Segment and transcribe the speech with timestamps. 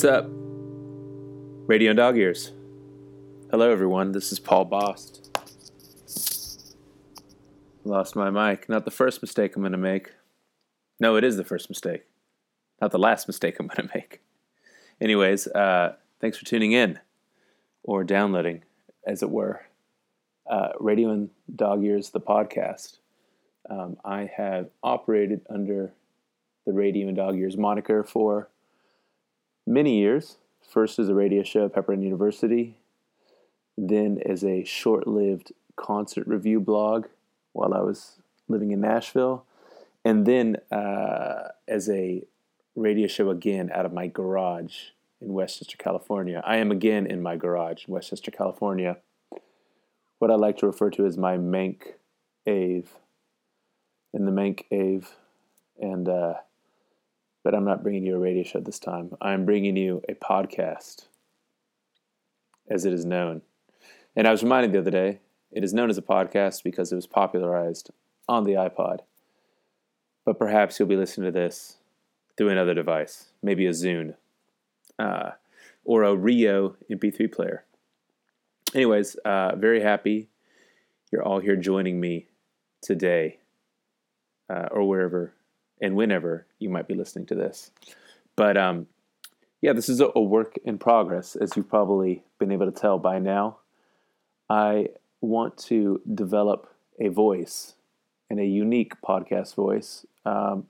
[0.00, 0.30] What's up?
[1.68, 2.52] Radio and Dog Ears.
[3.50, 4.12] Hello, everyone.
[4.12, 5.38] This is Paul Bost.
[7.84, 8.66] Lost my mic.
[8.66, 10.12] Not the first mistake I'm going to make.
[11.00, 12.06] No, it is the first mistake.
[12.80, 14.22] Not the last mistake I'm going to make.
[15.02, 16.98] Anyways, uh, thanks for tuning in
[17.82, 18.64] or downloading,
[19.06, 19.66] as it were.
[20.48, 22.96] Uh, Radio and Dog Ears, the podcast.
[23.68, 25.92] Um, I have operated under
[26.64, 28.48] the Radio and Dog Ears moniker for
[29.66, 30.36] many years.
[30.68, 32.76] First as a radio show at Pepperdine University,
[33.76, 37.06] then as a short lived concert review blog
[37.52, 39.44] while I was living in Nashville,
[40.04, 42.22] and then uh, as a
[42.76, 46.40] radio show again out of my garage in Westchester, California.
[46.44, 48.98] I am again in my garage in Westchester, California.
[50.18, 51.94] What I like to refer to as my Mank
[52.46, 52.88] Ave.
[54.12, 55.06] In the Mank Ave.
[55.80, 56.34] And, uh,
[57.42, 59.16] but I'm not bringing you a radio show this time.
[59.20, 61.06] I'm bringing you a podcast,
[62.68, 63.42] as it is known.
[64.16, 65.20] And I was reminded the other day,
[65.52, 67.90] it is known as a podcast because it was popularized
[68.28, 69.00] on the iPod.
[70.24, 71.78] But perhaps you'll be listening to this
[72.36, 74.14] through another device, maybe a Zune
[74.98, 75.30] uh,
[75.84, 77.64] or a Rio MP3 player.
[78.74, 80.28] Anyways, uh, very happy
[81.10, 82.28] you're all here joining me
[82.80, 83.38] today
[84.48, 85.34] uh, or wherever
[85.80, 87.70] and whenever you might be listening to this.
[88.36, 88.86] But um,
[89.60, 92.98] yeah, this is a, a work in progress, as you've probably been able to tell
[92.98, 93.58] by now.
[94.48, 94.88] I
[95.20, 97.74] want to develop a voice
[98.28, 100.06] and a unique podcast voice.
[100.24, 100.66] Um,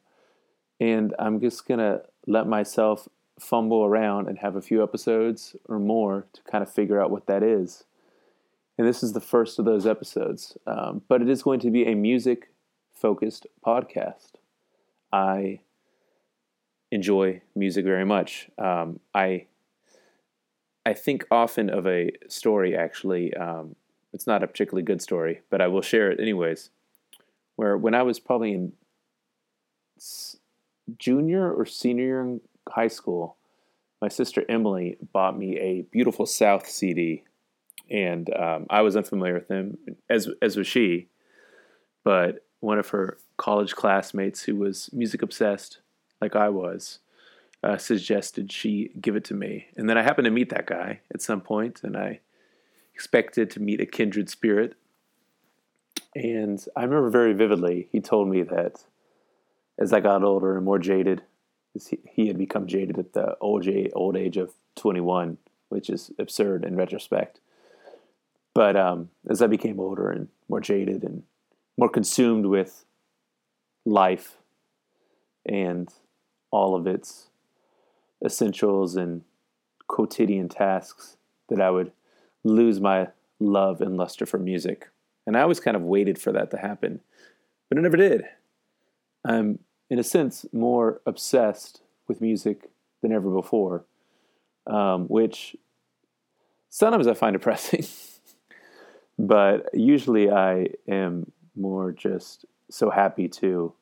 [0.80, 5.78] and I'm just going to let myself fumble around and have a few episodes or
[5.78, 7.84] more to kind of figure out what that is.
[8.78, 10.56] And this is the first of those episodes.
[10.66, 12.50] Um, but it is going to be a music
[12.94, 14.32] focused podcast.
[15.12, 15.60] I
[16.90, 18.48] enjoy music very much.
[18.58, 19.46] Um, I
[20.84, 22.76] I think often of a story.
[22.76, 23.76] Actually, um,
[24.12, 26.70] it's not a particularly good story, but I will share it anyways.
[27.56, 28.72] Where when I was probably in
[30.98, 33.36] junior or senior in high school,
[34.00, 37.24] my sister Emily bought me a beautiful South CD,
[37.90, 39.78] and um, I was unfamiliar with them,
[40.08, 41.08] as as was she.
[42.02, 45.80] But one of her college classmates, who was music obsessed
[46.20, 46.98] like I was,
[47.64, 51.00] uh, suggested she give it to me, and then I happened to meet that guy
[51.12, 52.20] at some point, and I
[52.94, 54.74] expected to meet a kindred spirit.
[56.14, 58.84] And I remember very vividly, he told me that
[59.78, 61.22] as I got older and more jaded,
[62.04, 65.38] he had become jaded at the old, old age of 21,
[65.70, 67.40] which is absurd in retrospect.
[68.54, 71.22] But um, as I became older and more jaded and
[71.78, 72.84] more consumed with
[73.84, 74.36] life
[75.46, 75.88] and
[76.50, 77.28] all of its
[78.24, 79.22] essentials and
[79.86, 81.16] quotidian tasks,
[81.48, 81.92] that I would
[82.44, 83.08] lose my
[83.38, 84.88] love and luster for music.
[85.26, 87.00] And I always kind of waited for that to happen,
[87.68, 88.24] but it never did.
[89.24, 89.58] I'm
[89.90, 92.70] in a sense, more obsessed with music
[93.02, 93.84] than ever before,
[94.66, 95.56] um, which
[96.68, 97.84] sometimes I find depressing.
[99.18, 103.74] but usually I am more just so happy to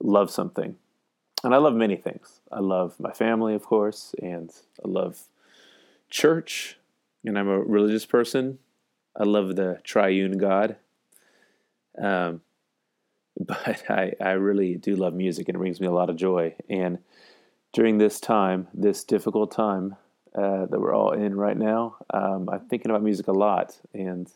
[0.00, 0.76] love something.
[1.44, 2.40] And I love many things.
[2.50, 4.50] I love my family, of course, and
[4.84, 5.28] I love
[6.10, 6.78] church,
[7.24, 8.58] and I'm a religious person.
[9.14, 10.76] I love the triune God.
[11.98, 12.42] Um,
[13.40, 16.54] but I, I really do love music and it brings me a lot of joy.
[16.70, 16.98] And
[17.72, 19.96] during this time, this difficult time
[20.34, 24.30] uh, that we're all in right now, um, I'm thinking about music a lot, and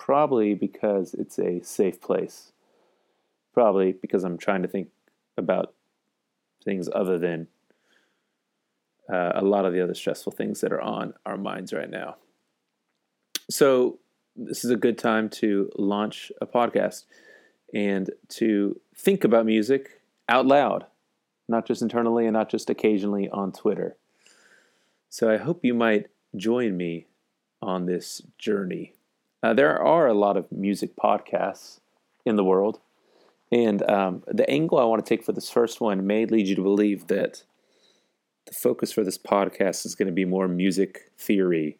[0.00, 2.52] probably because it's a safe place.
[3.52, 4.88] Probably because I'm trying to think
[5.36, 5.74] about
[6.64, 7.48] things other than
[9.12, 12.16] uh, a lot of the other stressful things that are on our minds right now.
[13.50, 13.98] So,
[14.36, 17.04] this is a good time to launch a podcast
[17.74, 20.00] and to think about music
[20.30, 20.86] out loud,
[21.46, 23.96] not just internally and not just occasionally on Twitter.
[25.10, 26.06] So I hope you might
[26.36, 27.06] join me
[27.60, 28.94] on this journey.
[29.42, 31.80] Uh, there are a lot of music podcasts
[32.24, 32.80] in the world,
[33.50, 36.54] and um, the angle I want to take for this first one may lead you
[36.54, 37.42] to believe that
[38.46, 41.78] the focus for this podcast is going to be more music theory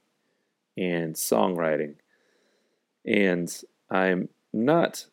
[0.76, 1.96] and songwriting.
[3.04, 3.54] And
[3.90, 5.06] I'm not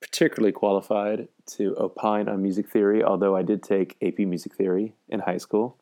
[0.00, 5.20] particularly qualified to opine on music theory, although I did take AP Music Theory in
[5.20, 5.76] high school.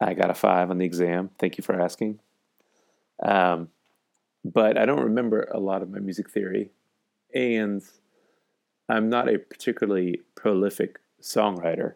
[0.00, 1.30] I got a five on the exam.
[1.38, 2.20] Thank you for asking.
[3.22, 3.68] Um,
[4.44, 6.70] but I don't remember a lot of my music theory,
[7.34, 7.82] and
[8.88, 11.94] I'm not a particularly prolific songwriter.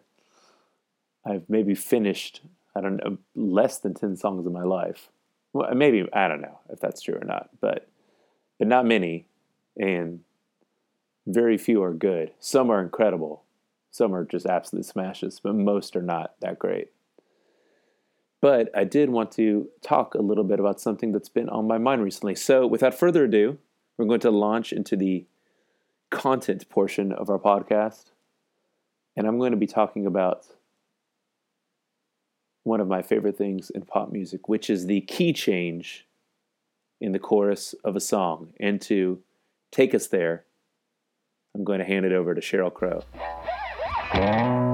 [1.25, 2.41] I've maybe finished,
[2.75, 5.09] I don't know, less than 10 songs in my life.
[5.53, 7.87] Well, maybe, I don't know if that's true or not, but,
[8.57, 9.25] but not many.
[9.77, 10.21] And
[11.27, 12.31] very few are good.
[12.39, 13.43] Some are incredible.
[13.91, 16.91] Some are just absolute smashes, but most are not that great.
[18.41, 21.77] But I did want to talk a little bit about something that's been on my
[21.77, 22.35] mind recently.
[22.35, 23.57] So, without further ado,
[23.97, 25.25] we're going to launch into the
[26.09, 28.11] content portion of our podcast.
[29.17, 30.47] And I'm going to be talking about
[32.63, 36.07] one of my favorite things in pop music, which is the key change
[37.01, 38.53] in the chorus of a song.
[38.59, 39.19] And to
[39.71, 40.45] take us there,
[41.55, 43.03] I'm going to hand it over to Sheryl Crow.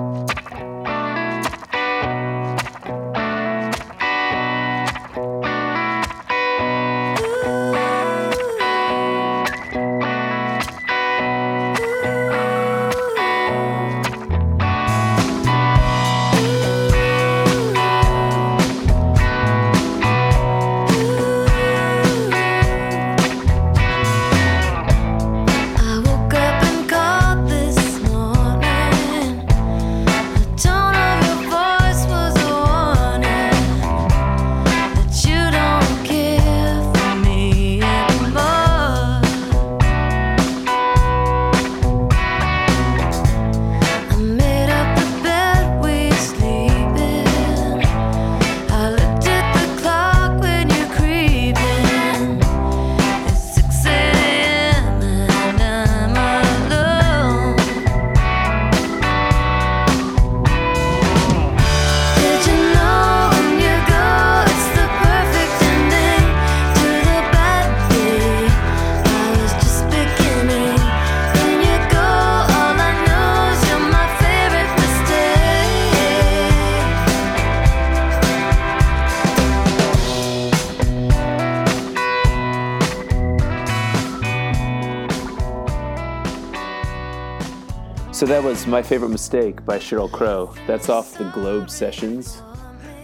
[88.25, 90.51] So that was My Favorite Mistake by Sheryl Crow.
[90.65, 92.41] That's off the Globe Sessions.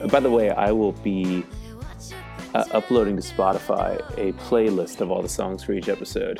[0.01, 1.45] Uh, by the way, I will be
[2.55, 6.39] uh, uploading to Spotify a playlist of all the songs for each episode.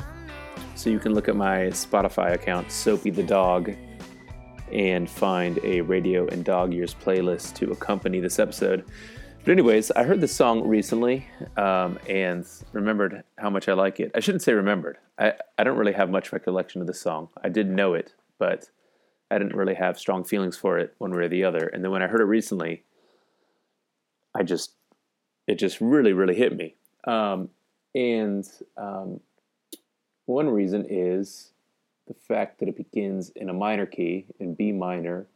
[0.74, 3.72] So you can look at my Spotify account, Soapy the Dog,
[4.72, 8.84] and find a Radio and Dog Years playlist to accompany this episode.
[9.45, 14.12] But, anyways, I heard this song recently um, and remembered how much I like it.
[14.16, 14.98] I shouldn't say remembered.
[15.19, 17.30] I, I don't really have much recollection of this song.
[17.44, 18.72] I did know it, but
[19.30, 21.68] I didn't really have strong feelings for it one way or the other.
[21.68, 22.84] And then when I heard it recently,
[24.36, 24.74] I just
[25.46, 26.74] it just really really hit me.
[27.06, 27.50] Um,
[27.94, 28.44] and
[28.77, 29.20] um,
[30.25, 31.51] one reason is
[32.08, 35.27] the fact that it begins in a minor key in B minor,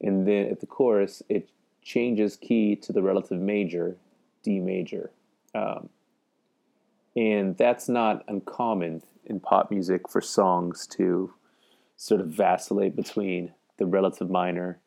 [0.00, 1.50] and then at the chorus it
[1.82, 3.96] changes key to the relative major,
[4.44, 5.10] D major.
[5.56, 5.88] Um,
[7.16, 11.34] and that's not uncommon in pop music for songs to
[12.02, 14.80] sort of vacillate between the relative minor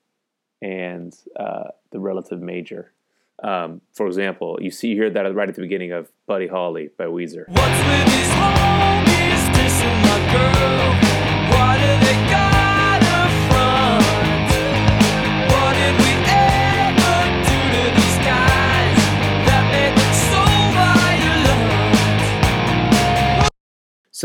[0.62, 2.91] and uh, the relative major.
[3.41, 7.05] Um, for example, you see here that right at the beginning of Buddy Holly by
[7.05, 7.45] Weezer.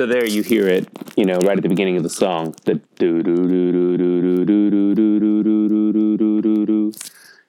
[0.00, 2.80] So there you hear it, you know, right at the beginning of the song, the
[2.96, 6.92] do do do do do do do do do do do do do do do.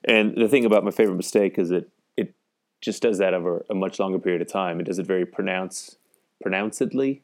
[0.03, 2.35] And the thing about my favorite mistake is that it
[2.81, 4.81] just does that over a much longer period of time.
[4.81, 5.95] It does it very pronounce
[6.41, 7.21] pronouncedly,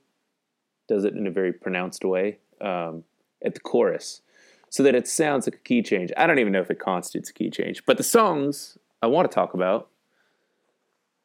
[0.88, 3.04] does it in a very pronounced way um,
[3.44, 4.22] at the chorus,
[4.70, 6.10] so that it sounds like a key change.
[6.16, 9.30] I don't even know if it constitutes a key change, but the songs I want
[9.30, 9.90] to talk about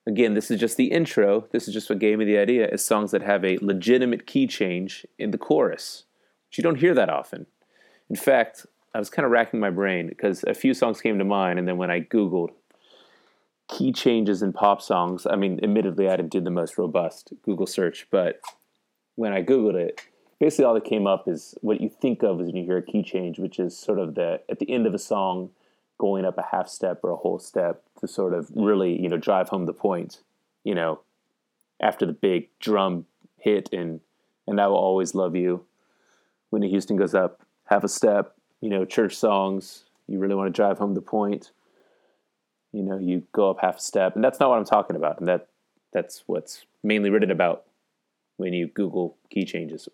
[0.07, 1.47] Again, this is just the intro.
[1.53, 4.47] This is just what gave me the idea is songs that have a legitimate key
[4.47, 6.05] change in the chorus,
[6.49, 7.47] which you don't hear that often.
[8.11, 11.25] In fact, I was kind of racking my brain because a few songs came to
[11.25, 12.51] mind, and then when I Googled
[13.69, 17.67] key changes in pop songs, I mean, admittedly, I didn't do the most robust Google
[17.67, 18.41] search, but
[19.15, 20.03] when I Googled it,
[20.41, 23.03] basically all that came up is what you think of when you hear a key
[23.03, 25.51] change, which is sort of the at the end of a song
[25.99, 29.17] going up a half step or a whole step to sort of really, you know,
[29.17, 30.21] drive home the point,
[30.65, 31.01] you know,
[31.81, 33.07] after the big drum
[33.39, 34.01] hit and
[34.47, 35.65] and I will always love you.
[36.51, 40.57] Whitney Houston goes up half a step, you know, church songs, you really want to
[40.57, 41.53] drive home the point.
[42.73, 45.19] You know, you go up half a step, and that's not what I'm talking about.
[45.19, 45.49] And that
[45.93, 47.65] that's what's mainly written about
[48.37, 49.89] when you Google key changes.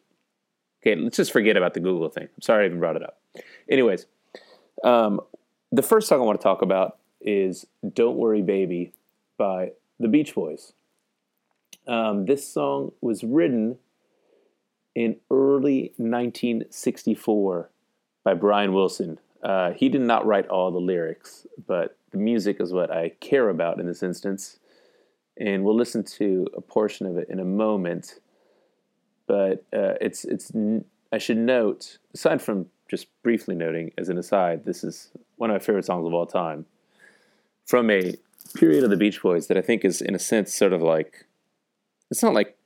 [0.81, 2.25] Okay, let's just forget about the Google thing.
[2.25, 3.21] I'm sorry I even brought it up.
[3.69, 4.07] Anyways,
[4.85, 5.21] um,
[5.73, 8.93] the first song I want to talk about is Don't Worry Baby
[9.37, 10.73] by the Beach Boys.
[11.87, 13.79] Um, this song was written
[14.95, 17.71] in early 1964
[18.25, 19.19] by Brian Wilson.
[19.43, 23.49] Uh, he did not write all the lyrics, but the music is what I care
[23.49, 24.59] about in this instance.
[25.37, 28.19] And we'll listen to a portion of it in a moment.
[29.27, 30.51] But uh, it's it's
[31.13, 35.55] I should note, aside from just briefly noting as an aside, this is one of
[35.55, 36.67] my favorite songs of all time.
[37.69, 38.15] From a
[38.55, 41.27] period of the Beach Boys that I think is, in a sense, sort of like
[42.11, 42.57] it's not like,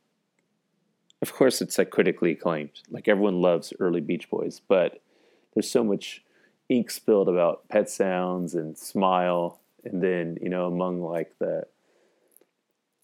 [1.20, 2.80] of course, it's like critically acclaimed.
[2.88, 5.02] Like everyone loves early Beach Boys, but
[5.54, 6.22] there's so much
[6.68, 11.64] ink spilled about Pet Sounds and Smile, and then you know among like the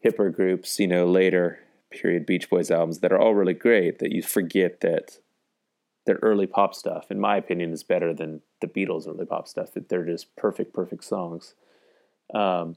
[0.04, 1.58] hipper groups, you know, later
[1.90, 5.18] period Beach Boys albums that are all really great that you forget that
[6.06, 9.72] their early pop stuff, in my opinion, is better than the Beatles' early pop stuff.
[9.74, 11.54] That they're just perfect, perfect songs.
[12.34, 12.76] Um,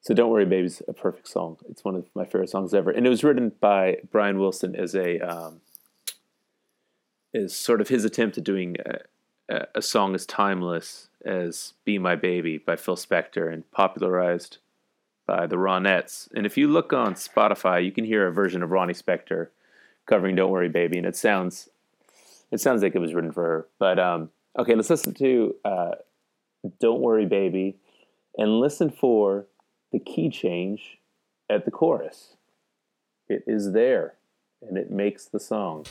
[0.00, 1.56] so "Don't Worry, Baby's a perfect song.
[1.68, 4.94] It's one of my favorite songs ever, and it was written by Brian Wilson as
[4.94, 5.60] a um,
[7.32, 8.76] is sort of his attempt at doing
[9.48, 14.58] a, a song as timeless as "Be My Baby" by Phil Spector and popularized
[15.26, 16.28] by the Ronettes.
[16.34, 19.48] And if you look on Spotify, you can hear a version of Ronnie Spector
[20.06, 21.70] covering "Don't Worry, Baby," and it sounds
[22.50, 23.66] it sounds like it was written for her.
[23.78, 25.92] But um, okay, let's listen to uh,
[26.78, 27.76] "Don't Worry, Baby,"
[28.36, 29.46] and listen for
[29.92, 30.98] the key change
[31.48, 32.36] at the chorus.
[33.28, 34.14] It is there,
[34.60, 35.86] and it makes the song.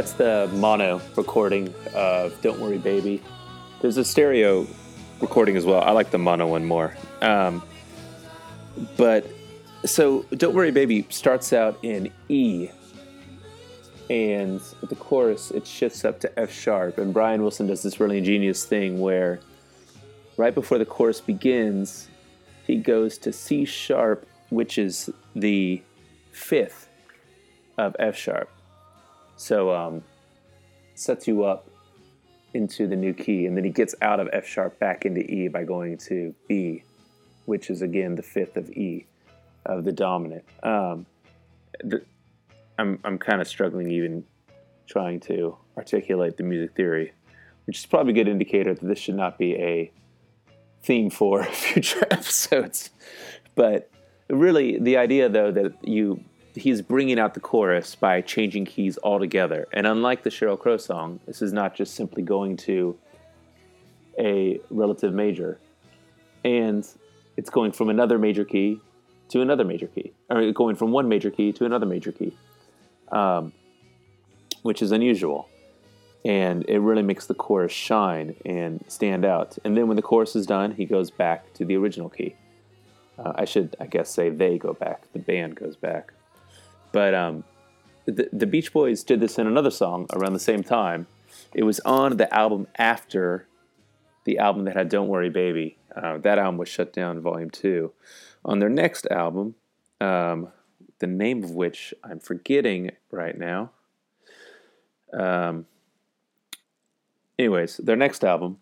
[0.00, 3.22] That's the mono recording of Don't Worry Baby.
[3.82, 4.66] There's a stereo
[5.20, 5.82] recording as well.
[5.82, 6.96] I like the mono one more.
[7.20, 7.62] Um,
[8.96, 9.26] but
[9.84, 12.70] so Don't Worry Baby starts out in E,
[14.08, 16.96] and the chorus it shifts up to F sharp.
[16.96, 19.38] And Brian Wilson does this really ingenious thing where
[20.38, 22.08] right before the chorus begins,
[22.66, 25.82] he goes to C sharp, which is the
[26.32, 26.88] fifth
[27.76, 28.48] of F sharp.
[29.40, 30.02] So um,
[30.94, 31.66] sets you up
[32.52, 35.48] into the new key, and then he gets out of F sharp back into E
[35.48, 36.84] by going to B,
[37.46, 39.06] which is again the fifth of E
[39.64, 40.44] of the dominant.
[40.62, 41.06] Um,
[41.82, 42.04] the,
[42.78, 44.24] I'm I'm kind of struggling even
[44.86, 47.14] trying to articulate the music theory,
[47.66, 49.90] which is probably a good indicator that this should not be a
[50.82, 52.90] theme for future episodes.
[53.54, 53.90] But
[54.28, 59.68] really, the idea though that you he's bringing out the chorus by changing keys altogether.
[59.72, 62.98] And unlike the Sheryl Crow song, this is not just simply going to
[64.18, 65.58] a relative major,
[66.44, 66.86] and
[67.36, 68.80] it's going from another major key
[69.28, 72.36] to another major key, or going from one major key to another major key,
[73.12, 73.52] um,
[74.62, 75.48] which is unusual.
[76.24, 79.56] And it really makes the chorus shine and stand out.
[79.64, 82.34] And then when the chorus is done, he goes back to the original key.
[83.18, 85.10] Uh, I should, I guess, say they go back.
[85.12, 86.12] The band goes back.
[86.92, 87.44] But um,
[88.06, 91.06] the, the Beach Boys did this in another song around the same time.
[91.54, 93.46] It was on the album after
[94.24, 95.78] the album that had Don't Worry Baby.
[95.94, 97.92] Uh, that album was shut down, Volume 2.
[98.44, 99.54] On their next album,
[100.00, 100.48] um,
[100.98, 103.70] the name of which I'm forgetting right now.
[105.12, 105.66] Um,
[107.38, 108.58] anyways, their next album,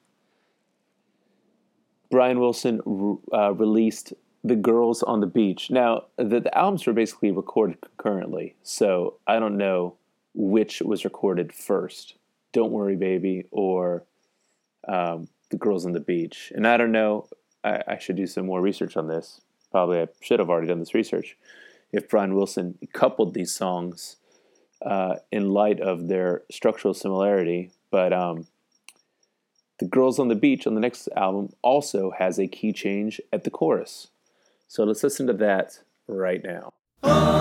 [2.11, 2.81] Brian Wilson
[3.33, 4.15] uh, released
[4.49, 5.71] the girls on the beach.
[5.71, 9.97] Now, the, the albums were basically recorded concurrently, so I don't know
[10.35, 12.15] which was recorded first.
[12.53, 14.05] Don't worry, baby, or
[14.87, 16.53] um, the girls on the beach.
[16.55, 17.29] And I don't know.
[17.65, 19.41] I, I should do some more research on this.
[19.71, 21.37] Probably I should have already done this research.
[21.93, 24.17] If Brian Wilson coupled these songs
[24.81, 28.47] uh, in light of their structural similarity, But um,
[29.79, 33.45] the Girls on the Beach on the next album also has a key change at
[33.45, 34.09] the chorus.
[34.69, 37.38] So let's listen to that right now.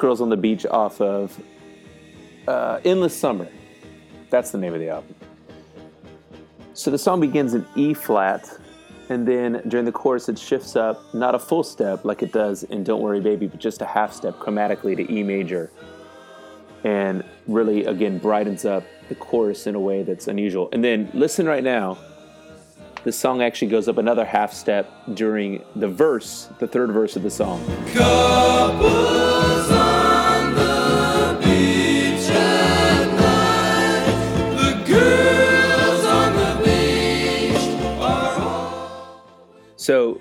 [0.00, 1.38] Girls on the Beach off of
[2.48, 3.46] uh, Endless Summer.
[4.30, 5.14] That's the name of the album.
[6.72, 8.50] So the song begins in E flat,
[9.10, 12.62] and then during the chorus it shifts up, not a full step like it does
[12.62, 15.70] in Don't Worry Baby, but just a half step chromatically to E major.
[16.82, 20.70] And really, again, brightens up the chorus in a way that's unusual.
[20.72, 21.98] And then listen right now.
[23.04, 27.22] The song actually goes up another half step during the verse, the third verse of
[27.22, 27.60] the song.
[39.80, 40.20] So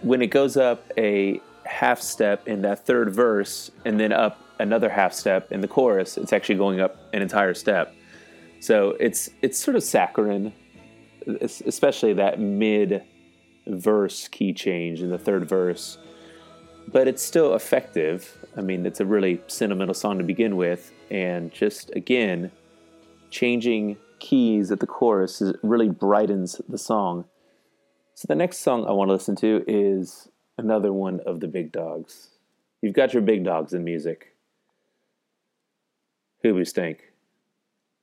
[0.00, 4.88] when it goes up a half step in that third verse and then up another
[4.88, 7.94] half step in the chorus, it's actually going up an entire step.
[8.60, 10.54] So it's it's sort of saccharine,
[11.42, 13.02] especially that mid
[13.66, 15.98] verse key change in the third verse.
[16.90, 18.38] But it's still effective.
[18.56, 22.52] I mean, it's a really sentimental song to begin with, and just again,
[23.28, 27.26] changing keys at the chorus really brightens the song.
[28.14, 31.72] So the next song I want to listen to is another one of the big
[31.72, 32.28] dogs.
[32.80, 34.36] You've got your big dogs in music.
[36.44, 36.98] Hoobastank,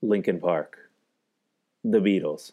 [0.02, 0.78] Linkin Park,
[1.86, 2.52] the Beatles.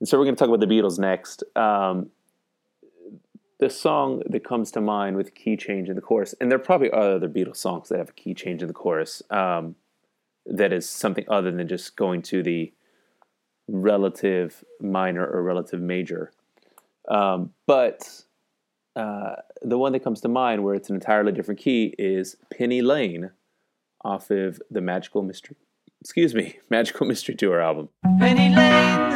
[0.00, 1.44] And so we're going to talk about the Beatles next.
[1.54, 2.10] Um,
[3.60, 6.90] the song that comes to mind with key change in the chorus, and there probably
[6.90, 9.76] are other Beatles songs that have a key change in the chorus um,
[10.46, 12.72] that is something other than just going to the
[13.68, 16.32] relative minor or relative major.
[17.08, 18.22] Um, but
[18.96, 22.82] uh, the one that comes to mind where it's an entirely different key is Penny
[22.82, 23.30] Lane
[24.04, 25.56] off of the Magical Mystery,
[26.00, 27.88] excuse me, Magical Mystery Tour album.
[28.18, 29.13] Penny Lane,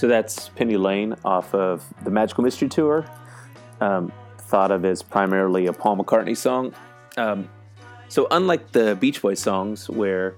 [0.00, 3.04] So that's Penny Lane off of the Magical Mystery Tour,
[3.82, 6.72] um, thought of as primarily a Paul McCartney song.
[7.18, 7.50] Um,
[8.08, 10.36] so, unlike the Beach Boys songs, where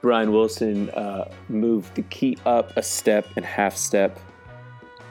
[0.00, 4.18] Brian Wilson uh, moved the key up a step and half step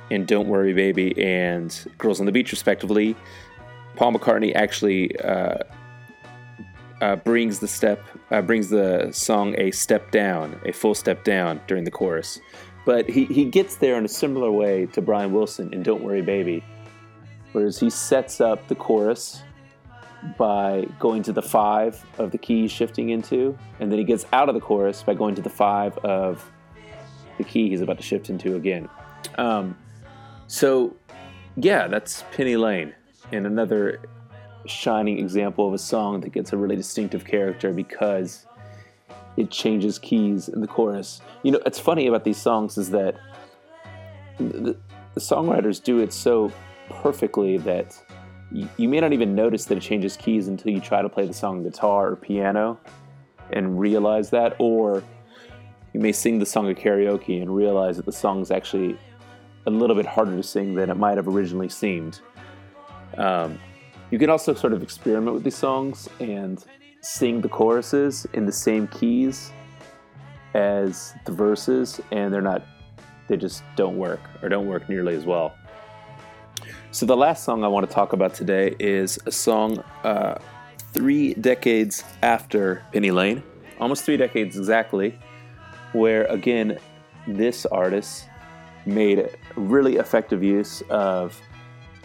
[0.09, 3.15] in Don't Worry Baby and Girls on the Beach, respectively,
[3.95, 5.59] Paul McCartney actually uh,
[7.01, 11.61] uh, brings the step, uh, brings the song a step down, a full step down
[11.67, 12.39] during the chorus.
[12.85, 16.21] But he, he gets there in a similar way to Brian Wilson in Don't Worry
[16.21, 16.63] Baby,
[17.51, 19.43] whereas he sets up the chorus
[20.37, 24.25] by going to the five of the key he's shifting into, and then he gets
[24.33, 26.49] out of the chorus by going to the five of
[27.37, 28.87] the key he's about to shift into again.
[29.37, 29.77] Um,
[30.47, 30.95] so,
[31.55, 32.93] yeah, that's Penny Lane,
[33.31, 33.99] and another
[34.65, 38.45] shining example of a song that gets a really distinctive character because
[39.37, 41.21] it changes keys in the chorus.
[41.43, 43.15] You know, it's funny about these songs is that
[44.37, 44.77] the,
[45.13, 46.51] the songwriters do it so
[46.89, 47.97] perfectly that
[48.51, 51.33] you, may not even notice that it changes keys until you try to play the
[51.33, 52.77] song guitar or piano
[53.51, 55.03] and realize that, or
[55.93, 58.97] you may sing the song at karaoke and realize that the song is actually
[59.67, 62.19] a little bit harder to sing than it might have originally seemed.
[63.17, 63.59] Um,
[64.09, 66.63] you can also sort of experiment with these songs and
[67.01, 69.51] sing the choruses in the same keys
[70.53, 72.63] as the verses, and they're not,
[73.27, 75.55] they just don't work or don't work nearly as well.
[76.91, 80.39] So, the last song I want to talk about today is a song uh,
[80.93, 83.41] three decades after Penny Lane,
[83.79, 85.17] almost three decades exactly,
[85.93, 86.77] where again,
[87.27, 88.27] this artist
[88.85, 91.39] made really effective use of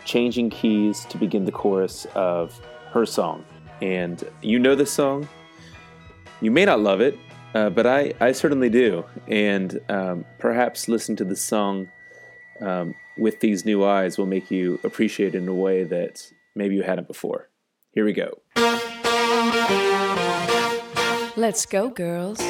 [0.04, 2.60] changing keys to begin the chorus of
[2.92, 3.44] her song.
[3.82, 5.28] And you know this song.
[6.40, 7.18] You may not love it,
[7.54, 9.04] uh, but I, I certainly do.
[9.28, 11.88] And um, perhaps listen to the song
[12.60, 16.74] um, with these new eyes will make you appreciate it in a way that maybe
[16.74, 17.48] you hadn't before.
[17.92, 18.38] Here we go.
[21.36, 22.40] Let's go, girls.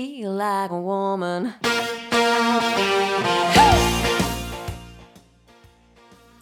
[0.00, 1.52] Feel like a woman.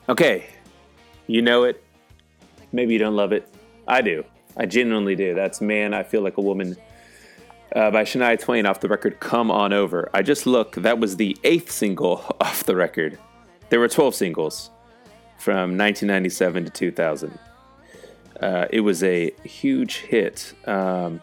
[0.08, 0.46] Okay,
[1.26, 1.82] you know it.
[2.70, 3.52] Maybe you don't love it.
[3.88, 4.24] I do.
[4.56, 5.34] I genuinely do.
[5.34, 6.76] That's Man, I Feel Like a Woman
[7.74, 10.08] uh, by Shania Twain off the record Come On Over.
[10.14, 13.18] I just looked, that was the eighth single off the record.
[13.70, 14.70] There were 12 singles
[15.36, 17.38] from 1997 to 2000.
[18.40, 20.54] Uh, it was a huge hit.
[20.64, 21.20] Um,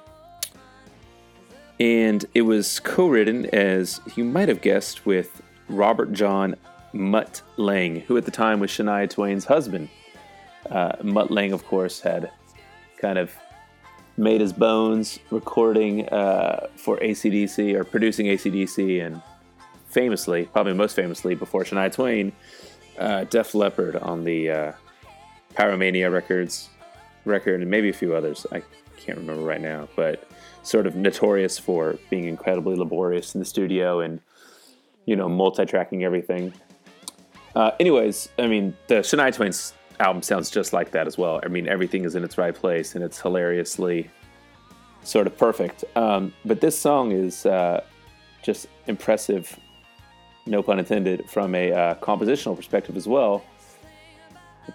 [1.80, 6.56] and it was co written, as you might have guessed, with Robert John
[6.94, 9.90] Mutt Lange, who at the time was Shania Twain's husband.
[10.70, 12.32] Uh, Mutt Lange, of course, had
[12.98, 13.32] kind of
[14.18, 19.22] made his bones recording uh, for ACDC or producing ACDC, and
[19.90, 22.32] famously, probably most famously before Shania Twain,
[22.98, 24.72] uh, Def Leppard on the uh,
[25.56, 26.70] Pyromania Records
[27.26, 28.46] record, and maybe a few others.
[28.52, 28.62] I
[28.98, 30.30] can't remember right now, but
[30.66, 34.20] sort of notorious for being incredibly laborious in the studio and
[35.06, 36.54] you know multi-tracking everything.
[37.56, 41.40] Uh, anyways, I mean the Shania Twain's album sounds just like that as well.
[41.44, 44.10] I mean everything is in its right place and it's hilariously
[45.04, 45.84] sort of perfect.
[45.96, 47.84] Um, but this song is uh,
[48.44, 49.58] just impressive,
[50.48, 53.46] no pun intended, from a uh, compositional perspective as well.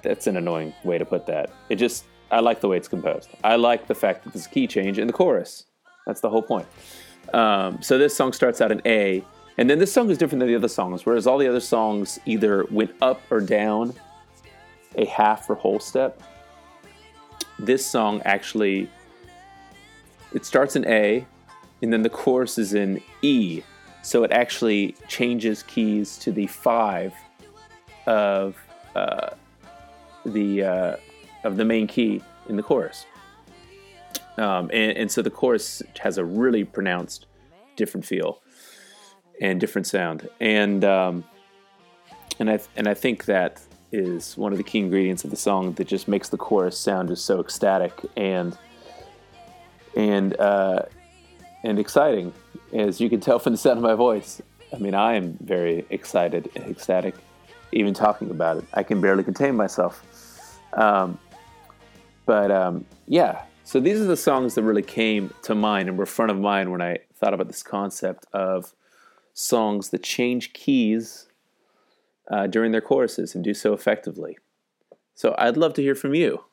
[0.03, 1.51] That's an annoying way to put that.
[1.69, 3.29] It just I like the way it's composed.
[3.43, 5.67] I like the fact that there's a key change in the chorus.
[6.07, 6.67] That's the whole point.
[7.33, 9.25] Um, so this song starts out in A,
[9.59, 12.19] and then this song is different than the other songs, whereas all the other songs
[12.27, 13.95] either went up or down
[14.97, 16.23] a half or whole step.
[17.59, 18.89] This song actually
[20.33, 21.27] it starts in A,
[21.83, 23.63] and then the chorus is in E.
[24.03, 27.13] So it actually changes keys to the five
[28.07, 28.57] of
[28.95, 29.31] uh,
[30.25, 30.97] the uh,
[31.45, 33.07] of the main key in the chorus.
[34.41, 37.27] Um, and, and so the chorus has a really pronounced
[37.77, 38.41] different feel
[39.41, 40.29] and different sound.
[40.41, 41.25] And um,
[42.39, 43.61] and I and I think that
[43.93, 47.09] is one of the key ingredients of the song that just makes the chorus sound
[47.09, 48.57] just so ecstatic and
[49.97, 50.83] and uh,
[51.63, 52.33] and exciting,
[52.73, 54.41] as you can tell from the sound of my voice.
[54.73, 57.15] I mean, I am very excited and ecstatic,
[57.73, 58.65] even talking about it.
[58.73, 60.05] I can barely contain myself.
[60.75, 61.19] Um,
[62.25, 66.07] but um, yeah, so these are the songs that really came to mind and were
[66.07, 68.75] front of mind when I thought about this concept of
[69.33, 71.29] songs that change keys
[72.31, 74.39] uh, during their choruses and do so effectively.
[75.15, 76.45] So I'd love to hear from you.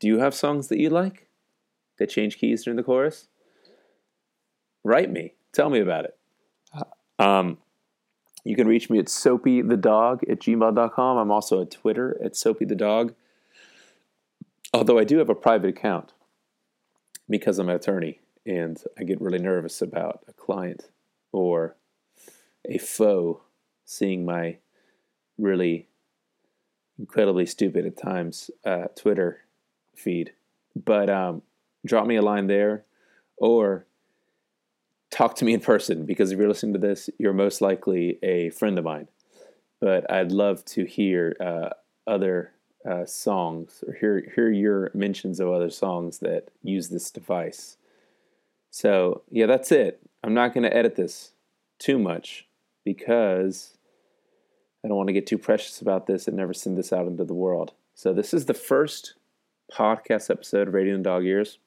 [0.00, 1.28] Do you have songs that you like
[1.98, 3.28] that change keys during the chorus?
[4.82, 5.34] Write me.
[5.52, 6.18] Tell me about it.
[7.18, 7.58] Um,
[8.44, 11.16] you can reach me at soapythedog at gmail.com.
[11.16, 13.14] I'm also at Twitter at soapythedog.
[14.72, 16.12] Although I do have a private account
[17.28, 20.90] because I'm an attorney and I get really nervous about a client
[21.32, 21.76] or
[22.64, 23.42] a foe
[23.84, 24.58] seeing my
[25.38, 25.88] really
[26.98, 29.40] incredibly stupid at times uh, Twitter
[29.94, 30.32] feed.
[30.76, 31.42] But um,
[31.84, 32.84] drop me a line there
[33.36, 33.86] or
[35.10, 38.50] talk to me in person because if you're listening to this, you're most likely a
[38.50, 39.08] friend of mine.
[39.80, 41.70] But I'd love to hear uh,
[42.06, 42.53] other
[42.88, 47.76] uh, songs or hear hear your mentions of other songs that use this device.
[48.70, 50.00] So yeah, that's it.
[50.22, 51.32] I'm not going to edit this
[51.78, 52.46] too much
[52.84, 53.76] because
[54.84, 57.24] I don't want to get too precious about this and never send this out into
[57.24, 57.72] the world.
[57.94, 59.14] So this is the first
[59.72, 61.58] podcast episode of Radio and Dog Ears.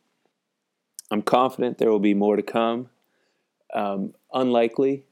[1.09, 2.89] I'm confident there will be more to come.
[3.73, 5.03] Um, unlikely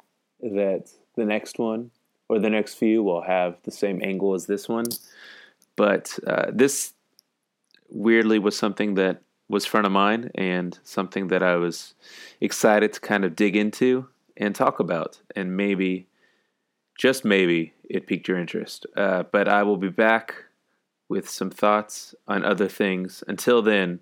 [0.42, 1.92] that the next one
[2.30, 4.86] or the next few will have the same angle as this one.
[5.76, 6.94] But uh, this
[7.90, 11.94] weirdly was something that was front of mind and something that I was
[12.42, 14.08] excited to kind of dig into
[14.38, 15.22] and talk about.
[15.36, 16.08] And maybe,
[16.98, 18.86] just maybe, it piqued your interest.
[18.96, 20.46] Uh, but I will be back
[21.08, 23.24] with some thoughts on other things.
[23.28, 24.00] Until then,